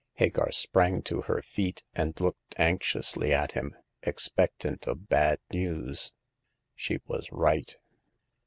[0.15, 6.11] Hagar sprang to her feet, and looked anxiously at him, expectant of bad news.
[6.73, 7.77] She was right.